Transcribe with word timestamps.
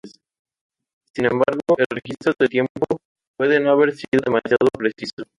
Sin 1.13 1.25
embargo, 1.25 1.77
el 1.77 1.85
registro 1.93 2.33
del 2.39 2.49
tiempo 2.49 2.73
puede 3.37 3.59
no 3.59 3.69
haber 3.69 3.91
sido 3.95 4.19
demasiado 4.25 4.65
preciso. 4.75 5.23